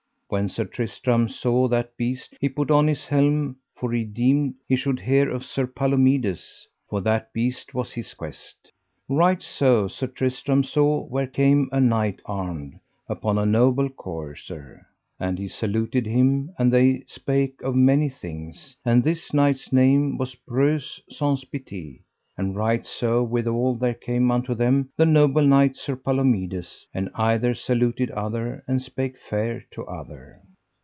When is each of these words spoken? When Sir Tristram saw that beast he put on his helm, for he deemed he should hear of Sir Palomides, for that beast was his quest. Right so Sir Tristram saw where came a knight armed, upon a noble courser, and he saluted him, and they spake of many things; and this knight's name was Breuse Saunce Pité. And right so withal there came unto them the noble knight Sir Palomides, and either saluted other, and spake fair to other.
When 0.33 0.47
Sir 0.47 0.63
Tristram 0.63 1.27
saw 1.27 1.67
that 1.67 1.97
beast 1.97 2.35
he 2.39 2.47
put 2.47 2.71
on 2.71 2.87
his 2.87 3.05
helm, 3.05 3.57
for 3.75 3.91
he 3.91 4.05
deemed 4.05 4.53
he 4.65 4.77
should 4.77 5.01
hear 5.01 5.29
of 5.29 5.43
Sir 5.43 5.67
Palomides, 5.67 6.65
for 6.89 7.01
that 7.01 7.33
beast 7.33 7.73
was 7.73 7.91
his 7.91 8.13
quest. 8.13 8.71
Right 9.09 9.43
so 9.43 9.89
Sir 9.89 10.07
Tristram 10.07 10.63
saw 10.63 11.01
where 11.01 11.27
came 11.27 11.67
a 11.73 11.81
knight 11.81 12.21
armed, 12.25 12.79
upon 13.09 13.37
a 13.37 13.45
noble 13.45 13.89
courser, 13.89 14.87
and 15.19 15.37
he 15.37 15.49
saluted 15.49 16.05
him, 16.05 16.53
and 16.57 16.71
they 16.71 17.03
spake 17.07 17.61
of 17.61 17.75
many 17.75 18.07
things; 18.07 18.77
and 18.85 19.03
this 19.03 19.33
knight's 19.33 19.73
name 19.73 20.17
was 20.17 20.33
Breuse 20.33 21.01
Saunce 21.11 21.43
Pité. 21.43 21.99
And 22.37 22.55
right 22.55 22.83
so 22.83 23.21
withal 23.21 23.75
there 23.75 23.93
came 23.93 24.31
unto 24.31 24.55
them 24.55 24.89
the 24.97 25.05
noble 25.05 25.43
knight 25.43 25.75
Sir 25.75 25.95
Palomides, 25.97 26.87
and 26.93 27.09
either 27.13 27.53
saluted 27.53 28.09
other, 28.11 28.63
and 28.67 28.81
spake 28.81 29.17
fair 29.17 29.65
to 29.71 29.85
other. 29.85 30.39